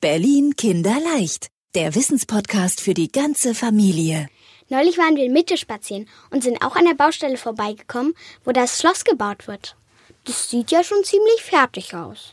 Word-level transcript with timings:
Berlin 0.00 0.56
Kinderleicht, 0.56 1.48
der 1.74 1.94
Wissenspodcast 1.94 2.80
für 2.80 2.94
die 2.94 3.12
ganze 3.12 3.54
Familie. 3.54 4.30
Neulich 4.70 4.96
waren 4.96 5.14
wir 5.14 5.26
in 5.26 5.34
Mitte 5.34 5.58
spazieren 5.58 6.08
und 6.30 6.42
sind 6.42 6.64
auch 6.64 6.74
an 6.74 6.86
der 6.86 6.94
Baustelle 6.94 7.36
vorbeigekommen, 7.36 8.14
wo 8.42 8.52
das 8.52 8.80
Schloss 8.80 9.04
gebaut 9.04 9.46
wird. 9.46 9.76
Das 10.24 10.48
sieht 10.48 10.70
ja 10.70 10.82
schon 10.82 11.04
ziemlich 11.04 11.42
fertig 11.42 11.94
aus. 11.94 12.32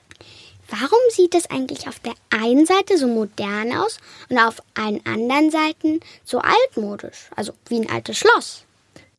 Warum 0.69 0.99
sieht 1.09 1.35
es 1.35 1.49
eigentlich 1.49 1.89
auf 1.89 1.99
der 1.99 2.13
einen 2.29 2.65
Seite 2.65 2.97
so 2.97 3.07
modern 3.07 3.75
aus 3.75 3.97
und 4.29 4.37
auf 4.37 4.63
allen 4.75 5.05
anderen 5.05 5.51
Seiten 5.51 5.99
so 6.23 6.39
altmodisch, 6.39 7.29
also 7.35 7.51
wie 7.67 7.81
ein 7.81 7.89
altes 7.89 8.17
Schloss? 8.17 8.63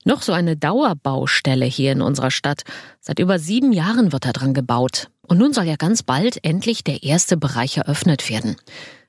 Noch 0.04 0.22
so 0.22 0.32
eine 0.32 0.56
Dauerbaustelle 0.56 1.66
hier 1.66 1.92
in 1.92 2.00
unserer 2.00 2.30
Stadt. 2.30 2.62
Seit 2.98 3.18
über 3.18 3.38
sieben 3.38 3.72
Jahren 3.72 4.10
wird 4.10 4.24
da 4.24 4.32
dran 4.32 4.54
gebaut. 4.54 5.10
Und 5.28 5.38
nun 5.38 5.52
soll 5.52 5.64
ja 5.64 5.76
ganz 5.76 6.02
bald 6.02 6.42
endlich 6.42 6.84
der 6.84 7.02
erste 7.02 7.36
Bereich 7.36 7.76
eröffnet 7.76 8.28
werden. 8.30 8.56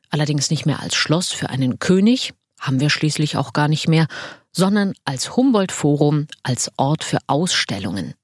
Allerdings 0.09 0.49
nicht 0.49 0.65
mehr 0.65 0.81
als 0.81 0.95
Schloss 0.95 1.31
für 1.31 1.49
einen 1.49 1.79
König, 1.79 2.33
haben 2.59 2.81
wir 2.81 2.89
schließlich 2.89 3.37
auch 3.37 3.53
gar 3.53 3.69
nicht 3.69 3.87
mehr, 3.87 4.07
sondern 4.51 4.93
als 5.05 5.37
Humboldt-Forum, 5.37 6.27
als 6.43 6.71
Ort 6.77 7.05
für 7.05 7.19
Ausstellungen. 7.27 8.15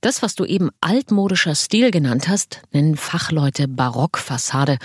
Das, 0.00 0.22
was 0.22 0.34
du 0.34 0.46
eben 0.46 0.70
altmodischer 0.80 1.54
Stil 1.54 1.90
genannt 1.90 2.28
hast, 2.28 2.62
nennen 2.72 2.96
Fachleute 2.96 3.68
Barockfassade 3.68 4.78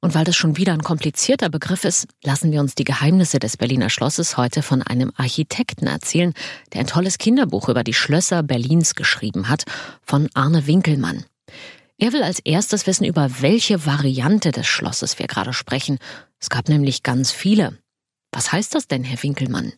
und 0.00 0.14
weil 0.14 0.24
das 0.24 0.36
schon 0.36 0.56
wieder 0.56 0.72
ein 0.72 0.82
komplizierter 0.82 1.48
Begriff 1.48 1.84
ist, 1.84 2.06
lassen 2.22 2.52
wir 2.52 2.60
uns 2.60 2.74
die 2.74 2.84
Geheimnisse 2.84 3.38
des 3.38 3.56
Berliner 3.56 3.90
Schlosses 3.90 4.36
heute 4.36 4.62
von 4.62 4.82
einem 4.82 5.12
Architekten 5.16 5.86
erzählen, 5.86 6.32
der 6.72 6.80
ein 6.80 6.86
tolles 6.86 7.18
Kinderbuch 7.18 7.68
über 7.68 7.84
die 7.84 7.94
Schlösser 7.94 8.42
Berlins 8.42 8.94
geschrieben 8.94 9.48
hat, 9.48 9.64
von 10.02 10.28
Arne 10.34 10.66
Winkelmann. 10.66 11.24
Er 11.98 12.12
will 12.12 12.22
als 12.22 12.40
erstes 12.40 12.86
wissen, 12.86 13.04
über 13.04 13.28
welche 13.40 13.86
Variante 13.86 14.50
des 14.50 14.66
Schlosses 14.66 15.18
wir 15.18 15.26
gerade 15.26 15.52
sprechen. 15.52 15.98
Es 16.40 16.50
gab 16.50 16.68
nämlich 16.68 17.02
ganz 17.02 17.30
viele. 17.30 17.78
Was 18.32 18.50
heißt 18.50 18.74
das 18.74 18.88
denn, 18.88 19.04
Herr 19.04 19.22
Winkelmann? 19.22 19.72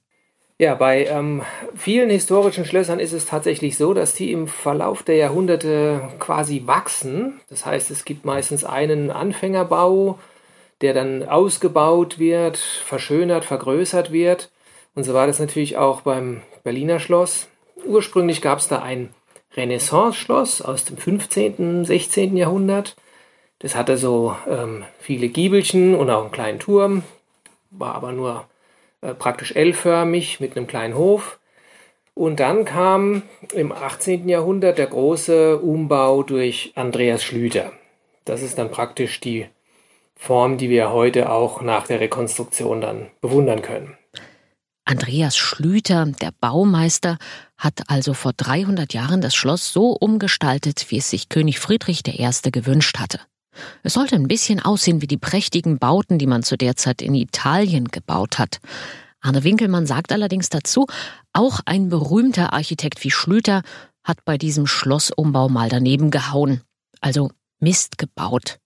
Ja, 0.56 0.76
bei 0.76 1.06
ähm, 1.06 1.42
vielen 1.74 2.10
historischen 2.10 2.64
Schlössern 2.64 3.00
ist 3.00 3.12
es 3.12 3.26
tatsächlich 3.26 3.76
so, 3.76 3.92
dass 3.92 4.14
die 4.14 4.30
im 4.30 4.46
Verlauf 4.46 5.02
der 5.02 5.16
Jahrhunderte 5.16 6.08
quasi 6.20 6.62
wachsen. 6.64 7.40
Das 7.50 7.66
heißt, 7.66 7.90
es 7.90 8.04
gibt 8.04 8.24
meistens 8.24 8.64
einen 8.64 9.10
Anfängerbau, 9.10 10.18
der 10.80 10.94
dann 10.94 11.28
ausgebaut 11.28 12.20
wird, 12.20 12.56
verschönert, 12.58 13.44
vergrößert 13.44 14.12
wird. 14.12 14.50
Und 14.94 15.02
so 15.02 15.12
war 15.12 15.26
das 15.26 15.40
natürlich 15.40 15.76
auch 15.76 16.02
beim 16.02 16.42
Berliner 16.62 17.00
Schloss. 17.00 17.48
Ursprünglich 17.84 18.40
gab 18.40 18.60
es 18.60 18.68
da 18.68 18.80
ein 18.80 19.12
Renaissance-Schloss 19.56 20.62
aus 20.62 20.84
dem 20.84 20.96
15., 20.96 21.84
16. 21.84 22.36
Jahrhundert. 22.36 22.96
Das 23.60 23.74
hatte 23.74 23.96
so 23.96 24.36
ähm, 24.48 24.84
viele 24.98 25.28
Giebelchen 25.28 25.94
und 25.94 26.10
auch 26.10 26.22
einen 26.22 26.32
kleinen 26.32 26.58
Turm, 26.58 27.02
war 27.70 27.94
aber 27.94 28.12
nur 28.12 28.46
äh, 29.00 29.14
praktisch 29.14 29.54
L-förmig 29.54 30.40
mit 30.40 30.56
einem 30.56 30.66
kleinen 30.66 30.96
Hof. 30.96 31.38
Und 32.14 32.40
dann 32.40 32.64
kam 32.64 33.22
im 33.52 33.72
18. 33.72 34.28
Jahrhundert 34.28 34.78
der 34.78 34.86
große 34.86 35.58
Umbau 35.58 36.22
durch 36.22 36.72
Andreas 36.76 37.24
Schlüter. 37.24 37.72
Das 38.24 38.42
ist 38.42 38.58
dann 38.58 38.70
praktisch 38.70 39.20
die 39.20 39.46
Form, 40.16 40.56
die 40.56 40.70
wir 40.70 40.92
heute 40.92 41.30
auch 41.30 41.60
nach 41.60 41.86
der 41.86 42.00
Rekonstruktion 42.00 42.80
dann 42.80 43.10
bewundern 43.20 43.62
können. 43.62 43.98
Andreas 44.84 45.36
Schlüter, 45.36 46.04
der 46.06 46.32
Baumeister, 46.40 47.18
hat 47.56 47.88
also 47.88 48.12
vor 48.12 48.32
300 48.34 48.92
Jahren 48.92 49.20
das 49.20 49.34
Schloss 49.34 49.72
so 49.72 49.90
umgestaltet, 49.90 50.86
wie 50.90 50.98
es 50.98 51.08
sich 51.08 51.28
König 51.28 51.58
Friedrich 51.58 52.06
I. 52.06 52.50
gewünscht 52.50 52.98
hatte. 52.98 53.20
Es 53.82 53.94
sollte 53.94 54.16
ein 54.16 54.28
bisschen 54.28 54.60
aussehen 54.60 55.00
wie 55.00 55.06
die 55.06 55.16
prächtigen 55.16 55.78
Bauten, 55.78 56.18
die 56.18 56.26
man 56.26 56.42
zu 56.42 56.56
der 56.56 56.76
Zeit 56.76 57.00
in 57.00 57.14
Italien 57.14 57.88
gebaut 57.88 58.38
hat. 58.38 58.60
Arne 59.20 59.42
Winkelmann 59.42 59.86
sagt 59.86 60.12
allerdings 60.12 60.50
dazu, 60.50 60.86
auch 61.32 61.60
ein 61.64 61.88
berühmter 61.88 62.52
Architekt 62.52 63.02
wie 63.04 63.10
Schlüter 63.10 63.62
hat 64.02 64.24
bei 64.26 64.36
diesem 64.36 64.66
Schlossumbau 64.66 65.48
mal 65.48 65.70
daneben 65.70 66.10
gehauen. 66.10 66.60
Also 67.00 67.30
Mist 67.58 67.96
gebaut. 67.96 68.58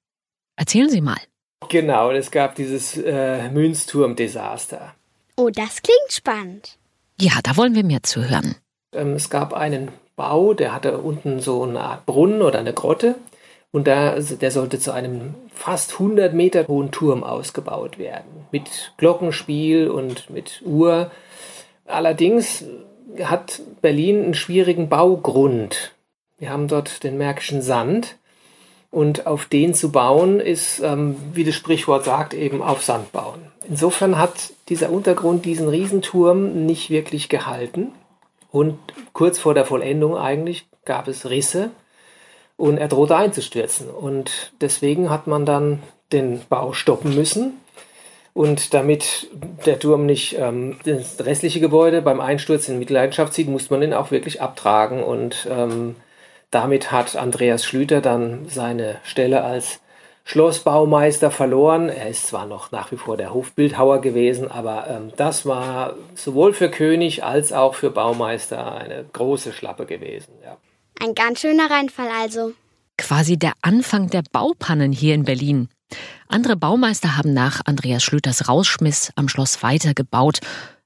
Erzählen 0.56 0.90
Sie 0.90 1.00
mal. 1.00 1.20
Genau, 1.68 2.10
es 2.10 2.30
gab 2.30 2.56
dieses 2.56 2.96
äh, 2.96 3.48
Münzturm-Desaster. 3.50 4.94
Oh, 5.38 5.50
das 5.50 5.82
klingt 5.82 6.10
spannend. 6.10 6.78
Ja, 7.16 7.34
da 7.44 7.56
wollen 7.56 7.76
wir 7.76 7.84
mehr 7.84 8.02
zu 8.02 8.28
hören. 8.28 8.56
Ähm, 8.92 9.12
es 9.12 9.30
gab 9.30 9.54
einen 9.54 9.92
Bau, 10.16 10.52
der 10.52 10.74
hatte 10.74 10.98
unten 10.98 11.38
so 11.38 11.62
eine 11.62 11.78
Art 11.78 12.06
Brunnen 12.06 12.42
oder 12.42 12.58
eine 12.58 12.72
Grotte. 12.72 13.14
Und 13.70 13.86
da, 13.86 14.18
der 14.18 14.50
sollte 14.50 14.80
zu 14.80 14.90
einem 14.90 15.36
fast 15.54 15.92
100 15.92 16.34
Meter 16.34 16.66
hohen 16.66 16.90
Turm 16.90 17.22
ausgebaut 17.22 17.98
werden. 17.98 18.46
Mit 18.50 18.92
Glockenspiel 18.96 19.88
und 19.88 20.28
mit 20.28 20.60
Uhr. 20.64 21.12
Allerdings 21.86 22.64
hat 23.22 23.60
Berlin 23.80 24.24
einen 24.24 24.34
schwierigen 24.34 24.88
Baugrund. 24.88 25.92
Wir 26.38 26.50
haben 26.50 26.66
dort 26.66 27.04
den 27.04 27.16
Märkischen 27.16 27.62
Sand. 27.62 28.16
Und 28.90 29.26
auf 29.26 29.44
den 29.44 29.74
zu 29.74 29.92
bauen 29.92 30.40
ist, 30.40 30.80
ähm, 30.80 31.16
wie 31.34 31.44
das 31.44 31.54
Sprichwort 31.54 32.04
sagt, 32.04 32.32
eben 32.32 32.62
auf 32.62 32.82
Sand 32.82 33.12
bauen. 33.12 33.40
Insofern 33.68 34.18
hat 34.18 34.52
dieser 34.68 34.90
Untergrund 34.90 35.44
diesen 35.44 35.68
Riesenturm 35.68 36.64
nicht 36.64 36.88
wirklich 36.88 37.28
gehalten. 37.28 37.92
Und 38.50 38.78
kurz 39.12 39.38
vor 39.38 39.52
der 39.52 39.66
Vollendung 39.66 40.16
eigentlich 40.16 40.66
gab 40.86 41.06
es 41.06 41.28
Risse 41.28 41.70
und 42.56 42.78
er 42.78 42.88
drohte 42.88 43.16
einzustürzen. 43.16 43.90
Und 43.90 44.52
deswegen 44.60 45.10
hat 45.10 45.26
man 45.26 45.44
dann 45.44 45.82
den 46.12 46.40
Bau 46.48 46.72
stoppen 46.72 47.14
müssen. 47.14 47.60
Und 48.34 48.72
damit 48.72 49.28
der 49.66 49.78
Turm 49.78 50.06
nicht 50.06 50.36
ähm, 50.38 50.78
das 50.84 51.24
restliche 51.24 51.60
Gebäude 51.60 52.02
beim 52.02 52.20
Einsturz 52.20 52.68
in 52.68 52.78
Mitleidenschaft 52.78 53.34
zieht, 53.34 53.48
muss 53.48 53.68
man 53.68 53.82
ihn 53.82 53.92
auch 53.92 54.10
wirklich 54.10 54.40
abtragen. 54.40 55.02
Und 55.02 55.46
ähm, 55.50 55.96
damit 56.50 56.92
hat 56.92 57.16
Andreas 57.16 57.64
Schlüter 57.64 58.00
dann 58.00 58.48
seine 58.48 58.96
Stelle 59.04 59.44
als 59.44 59.80
Schlossbaumeister 60.24 61.30
verloren. 61.30 61.88
Er 61.88 62.10
ist 62.10 62.26
zwar 62.26 62.44
noch 62.44 62.70
nach 62.70 62.92
wie 62.92 62.98
vor 62.98 63.16
der 63.16 63.32
Hofbildhauer 63.32 64.02
gewesen, 64.02 64.50
aber 64.50 64.86
ähm, 64.88 65.12
das 65.16 65.46
war 65.46 65.94
sowohl 66.14 66.52
für 66.52 66.70
König 66.70 67.24
als 67.24 67.52
auch 67.52 67.74
für 67.74 67.90
Baumeister 67.90 68.74
eine 68.76 69.04
große 69.10 69.52
Schlappe 69.52 69.86
gewesen. 69.86 70.32
Ja. 70.44 70.58
Ein 71.00 71.14
ganz 71.14 71.40
schöner 71.40 71.70
Reinfall 71.70 72.08
also. 72.20 72.52
Quasi 72.98 73.38
der 73.38 73.52
Anfang 73.62 74.10
der 74.10 74.22
Baupannen 74.30 74.92
hier 74.92 75.14
in 75.14 75.24
Berlin. 75.24 75.70
Andere 76.28 76.56
Baumeister 76.56 77.16
haben 77.16 77.32
nach 77.32 77.62
Andreas 77.64 78.02
Schlüters 78.02 78.48
Rausschmiss 78.48 79.12
am 79.16 79.28
Schloss 79.28 79.62
weitergebaut. 79.62 80.40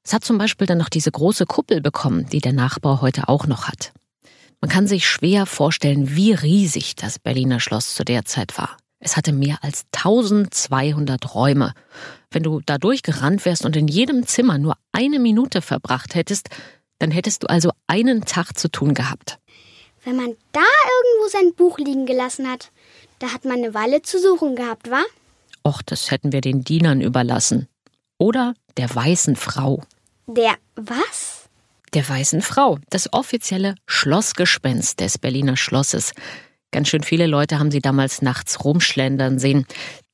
Es 0.05 0.13
hat 0.13 0.25
zum 0.25 0.39
Beispiel 0.39 0.69
dann 0.69 0.79
noch 0.79 0.89
diese 0.89 1.11
große 1.11 1.47
Kuppel 1.47 1.81
bekommen, 1.81 2.27
die 2.31 2.41
der 2.41 2.53
Nachbau 2.53 3.01
heute 3.01 3.29
auch 3.29 3.47
noch 3.47 3.67
hat. 3.67 3.93
Man 4.63 4.71
kann 4.71 4.87
sich 4.87 5.09
schwer 5.09 5.45
vorstellen, 5.45 6.15
wie 6.15 6.33
riesig 6.33 6.95
das 6.95 7.19
Berliner 7.19 7.59
Schloss 7.59 7.97
zu 7.97 8.05
der 8.05 8.25
Zeit 8.25 8.57
war. 8.57 8.77
Es 9.01 9.17
hatte 9.17 9.33
mehr 9.33 9.59
als 9.63 9.87
1200 9.93 11.35
Räume. 11.35 11.75
Wenn 12.31 12.45
du 12.45 12.61
da 12.65 12.79
durchgerannt 12.79 13.45
wärst 13.45 13.65
und 13.65 13.75
in 13.75 13.89
jedem 13.89 14.25
Zimmer 14.25 14.59
nur 14.59 14.77
eine 14.93 15.19
Minute 15.19 15.63
verbracht 15.63 16.15
hättest, 16.15 16.49
dann 17.01 17.11
hättest 17.11 17.43
du 17.43 17.49
also 17.49 17.73
einen 17.89 18.25
Tag 18.25 18.57
zu 18.57 18.71
tun 18.71 18.95
gehabt. 18.95 19.41
Wenn 20.05 20.15
man 20.15 20.37
da 20.53 20.61
irgendwo 20.61 21.29
sein 21.29 21.55
Buch 21.57 21.79
liegen 21.79 22.07
gelassen 22.07 22.49
hat, 22.49 22.71
da 23.19 23.33
hat 23.33 23.45
man 23.45 23.59
eine 23.59 23.75
Weile 23.75 24.03
zu 24.03 24.21
suchen 24.21 24.55
gehabt, 24.55 24.89
wa? 24.89 25.03
Och, 25.67 25.83
das 25.83 26.13
hätten 26.13 26.31
wir 26.31 26.41
den 26.41 26.63
Dienern 26.63 27.01
überlassen. 27.01 27.67
Oder 28.17 28.55
der 28.77 28.95
weißen 28.95 29.35
Frau. 29.35 29.83
Der 30.29 30.55
was? 30.77 31.42
Der 31.95 32.09
weißen 32.09 32.41
Frau, 32.41 32.79
das 32.89 33.13
offizielle 33.13 33.75
Schlossgespenst 33.87 35.01
des 35.01 35.19
Berliner 35.19 35.59
Schlosses. 35.59 36.13
Ganz 36.71 36.89
schön 36.89 37.03
viele 37.03 37.27
Leute 37.27 37.59
haben 37.59 37.71
sie 37.71 37.81
damals 37.81 38.23
nachts 38.23 38.65
rumschlendern 38.65 39.39
sehen. 39.39 39.67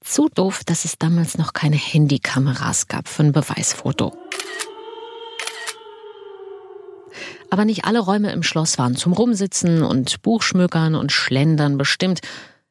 Zu 0.03 0.29
doof, 0.29 0.65
dass 0.65 0.85
es 0.85 0.99
damals 0.99 1.39
noch 1.39 1.53
keine 1.53 1.77
Handykameras 1.77 2.89
gab 2.89 3.07
für 3.07 3.23
ein 3.23 3.33
Beweisfoto. 3.33 4.13
Aber 7.51 7.65
nicht 7.65 7.85
alle 7.85 8.01
Räume 8.01 8.33
im 8.33 8.43
Schloss 8.43 8.77
waren 8.79 8.97
zum 8.97 9.13
Rumsitzen 9.13 9.85
und 9.85 10.21
Buchschmökern 10.23 10.97
und 10.97 11.13
Schlendern 11.13 11.79
bestimmt. 11.79 12.21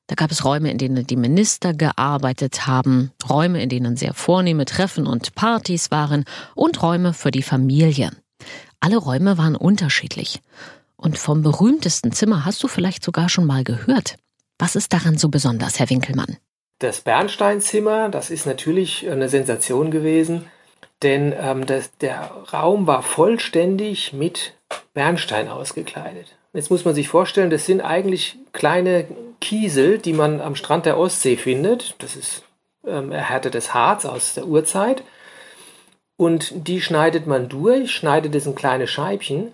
Da 0.07 0.15
gab 0.15 0.31
es 0.31 0.43
Räume, 0.43 0.69
in 0.69 0.77
denen 0.77 1.07
die 1.07 1.15
Minister 1.15 1.73
gearbeitet 1.73 2.67
haben, 2.67 3.11
Räume, 3.27 3.63
in 3.63 3.69
denen 3.69 3.95
sehr 3.95 4.13
vornehme 4.13 4.65
Treffen 4.65 5.07
und 5.07 5.33
Partys 5.33 5.91
waren 5.91 6.25
und 6.55 6.81
Räume 6.81 7.13
für 7.13 7.31
die 7.31 7.41
Familie. 7.41 8.11
Alle 8.79 8.97
Räume 8.97 9.37
waren 9.37 9.55
unterschiedlich. 9.55 10.41
Und 10.95 11.17
vom 11.17 11.43
berühmtesten 11.43 12.11
Zimmer 12.11 12.45
hast 12.45 12.63
du 12.63 12.67
vielleicht 12.67 13.03
sogar 13.03 13.29
schon 13.29 13.45
mal 13.45 13.63
gehört. 13.63 14.15
Was 14.57 14.75
ist 14.75 14.93
daran 14.93 15.17
so 15.17 15.29
besonders, 15.29 15.79
Herr 15.79 15.89
Winkelmann? 15.89 16.37
Das 16.79 17.01
Bernsteinzimmer, 17.01 18.09
das 18.09 18.29
ist 18.29 18.45
natürlich 18.45 19.09
eine 19.09 19.29
Sensation 19.29 19.91
gewesen, 19.91 20.45
denn 21.03 21.33
ähm, 21.39 21.65
das, 21.65 21.91
der 21.97 22.31
Raum 22.53 22.87
war 22.87 23.03
vollständig 23.03 24.13
mit 24.13 24.53
Bernstein 24.93 25.47
ausgekleidet. 25.47 26.35
Jetzt 26.53 26.71
muss 26.71 26.85
man 26.85 26.95
sich 26.95 27.07
vorstellen, 27.07 27.49
das 27.49 27.65
sind 27.65 27.81
eigentlich 27.81 28.37
kleine 28.51 29.07
Kiesel, 29.41 29.99
die 29.99 30.13
man 30.13 30.41
am 30.41 30.55
Strand 30.55 30.85
der 30.85 30.97
Ostsee 30.97 31.37
findet. 31.37 31.95
Das 31.99 32.15
ist 32.15 32.43
ähm, 32.85 33.11
erhärtetes 33.11 33.73
Harz 33.73 34.05
aus 34.05 34.33
der 34.33 34.47
Urzeit. 34.47 35.03
Und 36.17 36.67
die 36.67 36.81
schneidet 36.81 37.27
man 37.27 37.47
durch, 37.47 37.91
schneidet 37.91 38.33
es 38.35 38.47
in 38.47 38.55
kleine 38.55 38.87
Scheibchen. 38.87 39.53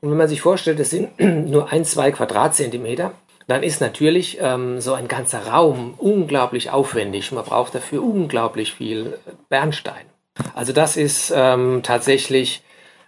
Und 0.00 0.10
wenn 0.10 0.18
man 0.18 0.28
sich 0.28 0.42
vorstellt, 0.42 0.78
das 0.78 0.90
sind 0.90 1.18
nur 1.50 1.72
ein, 1.72 1.84
zwei 1.84 2.12
Quadratzentimeter, 2.12 3.12
dann 3.46 3.62
ist 3.62 3.80
natürlich 3.80 4.38
ähm, 4.40 4.80
so 4.80 4.94
ein 4.94 5.08
ganzer 5.08 5.46
Raum 5.46 5.94
unglaublich 5.98 6.70
aufwendig. 6.70 7.32
Man 7.32 7.44
braucht 7.44 7.74
dafür 7.74 8.02
unglaublich 8.02 8.72
viel 8.72 9.18
Bernstein. 9.48 10.04
Also 10.54 10.72
das 10.72 10.96
ist 10.96 11.32
ähm, 11.34 11.80
tatsächlich 11.82 12.62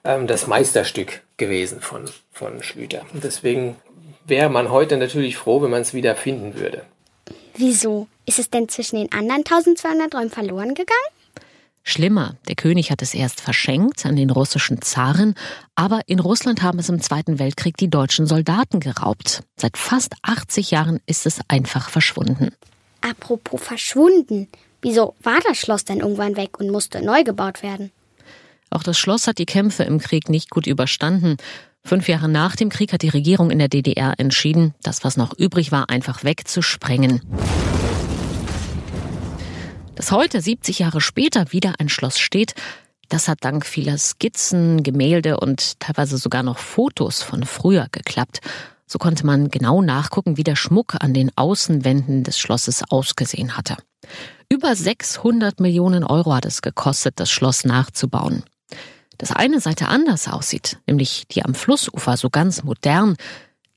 ähm, 0.04 0.26
das 0.26 0.46
Meisterstück 0.46 1.22
gewesen 1.37 1.81
von, 1.81 2.04
von 2.32 2.62
Schlüter. 2.62 3.02
Und 3.12 3.25
deswegen 3.25 3.76
wäre 4.26 4.48
man 4.50 4.70
heute 4.70 4.96
natürlich 4.96 5.37
froh, 5.37 5.62
wenn 5.62 5.70
man 5.70 5.82
es 5.82 5.94
wieder 5.94 6.14
finden 6.16 6.58
würde. 6.58 6.82
Wieso? 7.54 8.06
Ist 8.26 8.38
es 8.38 8.50
denn 8.50 8.69
zwischen 8.69 8.96
den 8.96 9.12
anderen 9.12 9.38
1200 9.38 10.14
Räumen 10.14 10.31
verloren 10.31 10.75
gegangen? 10.75 11.15
Schlimmer, 11.88 12.34
der 12.48 12.56
König 12.56 12.90
hat 12.90 13.00
es 13.00 13.14
erst 13.14 13.40
verschenkt 13.40 14.04
an 14.06 14.16
den 14.16 14.30
russischen 14.30 14.82
Zaren, 14.82 15.36
aber 15.76 16.00
in 16.06 16.18
Russland 16.18 16.60
haben 16.60 16.80
es 16.80 16.88
im 16.88 17.00
Zweiten 17.00 17.38
Weltkrieg 17.38 17.76
die 17.76 17.88
deutschen 17.88 18.26
Soldaten 18.26 18.80
geraubt. 18.80 19.44
Seit 19.54 19.76
fast 19.76 20.14
80 20.22 20.72
Jahren 20.72 20.98
ist 21.06 21.26
es 21.26 21.38
einfach 21.46 21.88
verschwunden. 21.88 22.50
Apropos 23.02 23.62
verschwunden. 23.62 24.48
Wieso 24.82 25.14
war 25.22 25.38
das 25.46 25.58
Schloss 25.58 25.84
denn 25.84 26.00
irgendwann 26.00 26.36
weg 26.36 26.58
und 26.58 26.70
musste 26.70 27.04
neu 27.04 27.22
gebaut 27.22 27.62
werden? 27.62 27.92
Auch 28.68 28.82
das 28.82 28.98
Schloss 28.98 29.28
hat 29.28 29.38
die 29.38 29.46
Kämpfe 29.46 29.84
im 29.84 30.00
Krieg 30.00 30.28
nicht 30.28 30.50
gut 30.50 30.66
überstanden. 30.66 31.36
Fünf 31.84 32.08
Jahre 32.08 32.28
nach 32.28 32.56
dem 32.56 32.68
Krieg 32.68 32.92
hat 32.92 33.02
die 33.02 33.10
Regierung 33.10 33.52
in 33.52 33.60
der 33.60 33.68
DDR 33.68 34.14
entschieden, 34.18 34.74
das, 34.82 35.04
was 35.04 35.16
noch 35.16 35.38
übrig 35.38 35.70
war, 35.70 35.88
einfach 35.88 36.24
wegzusprengen. 36.24 37.22
Dass 39.96 40.12
heute, 40.12 40.40
70 40.40 40.78
Jahre 40.78 41.00
später, 41.00 41.50
wieder 41.50 41.75
ein 41.78 41.88
Schloss 41.88 42.19
steht, 42.19 42.54
das 43.08 43.26
hat 43.26 43.38
dank 43.40 43.66
vieler 43.66 43.98
Skizzen, 43.98 44.82
Gemälde 44.82 45.40
und 45.40 45.81
teilweise 45.81 46.19
sogar 46.19 46.44
noch 46.44 46.58
Fotos 46.58 47.22
von 47.22 47.44
früher 47.44 47.88
geklappt. 47.90 48.40
So 48.87 48.98
konnte 48.98 49.26
man 49.26 49.50
genau 49.50 49.82
nachgucken, 49.82 50.37
wie 50.37 50.44
der 50.44 50.56
Schmuck 50.56 50.94
an 51.00 51.12
den 51.12 51.32
Außenwänden 51.37 52.22
des 52.22 52.38
Schlosses 52.38 52.84
ausgesehen 52.88 53.56
hatte. 53.56 53.76
Über 54.48 54.76
600 54.76 55.58
Millionen 55.58 56.04
Euro 56.04 56.34
hat 56.34 56.46
es 56.46 56.62
gekostet, 56.62 57.14
das 57.19 57.31
Schloss 57.31 57.64
nachzubauen 57.64 58.44
dass 59.19 59.32
eine 59.32 59.60
Seite 59.60 59.88
anders 59.88 60.28
aussieht, 60.28 60.78
nämlich 60.87 61.26
die 61.28 61.44
am 61.44 61.54
Flussufer 61.54 62.16
so 62.16 62.31
ganz 62.31 62.62
modern, 62.62 63.16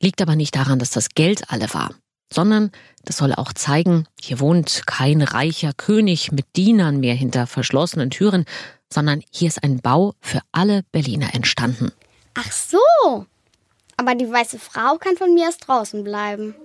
liegt 0.01 0.21
aber 0.21 0.36
nicht 0.36 0.56
daran, 0.56 0.80
dass 0.80 0.92
das 0.92 1.10
Geld 1.10 1.50
alle 1.50 1.74
war, 1.74 1.92
sondern 2.31 2.72
das 3.06 3.18
soll 3.18 3.34
auch 3.34 3.54
zeigen, 3.54 4.06
hier 4.22 4.40
wohnt 4.40 4.84
kein 4.86 5.22
reicher 5.22 5.74
König 5.74 6.31
mit 6.31 6.46
Dienern 6.56 7.00
mehr 7.00 7.16
hinter 7.16 7.48
verschlossenen 7.48 8.10
Türen, 8.10 8.46
sondern 8.92 9.24
hier 9.31 9.48
ist 9.48 9.64
ein 9.64 9.80
Bau 9.80 10.14
für 10.22 10.42
alle 10.52 10.84
Berliner 10.92 11.34
entstanden. 11.34 11.92
Ach 12.36 12.52
so. 12.52 13.26
Aber 13.98 14.16
die 14.16 14.31
weiße 14.31 14.60
Frau 14.60 14.98
kann 14.98 15.18
von 15.18 15.34
mir 15.34 15.46
erst 15.46 15.68
draußen 15.68 16.04
bleiben. 16.04 16.56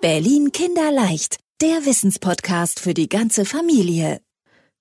Berlin 0.00 0.50
Kinderleicht, 0.52 1.38
der 1.60 1.84
Wissenspodcast 1.84 2.80
für 2.80 2.94
die 2.94 3.08
ganze 3.08 3.44
Familie. 3.44 4.20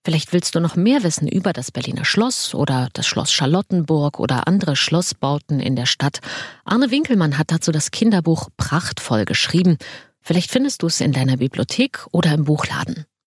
Vielleicht 0.05 0.31
willst 0.31 0.55
du 0.55 0.59
noch 0.59 0.75
mehr 0.75 1.03
wissen 1.03 1.27
über 1.27 1.51
das 1.51 1.71
Berliner 1.71 2.05
Schloss 2.05 2.55
oder 2.55 2.89
das 2.93 3.05
Schloss 3.05 3.33
Charlottenburg 3.33 4.19
oder 4.19 4.47
andere 4.47 4.75
Schlossbauten 4.75 5.59
in 5.59 5.75
der 5.75 5.85
Stadt. 5.85 6.21
Arne 6.63 6.89
Winkelmann 6.89 7.37
hat 7.37 7.51
dazu 7.51 7.71
das 7.71 7.91
Kinderbuch 7.91 8.49
prachtvoll 8.55 9.25
geschrieben. 9.25 9.77
Vielleicht 10.21 10.51
findest 10.51 10.83
du 10.83 10.87
es 10.87 11.01
in 11.01 11.11
deiner 11.11 11.37
Bibliothek 11.37 12.07
oder 12.11 12.33
im 12.33 12.45
Buchladen. 12.45 13.05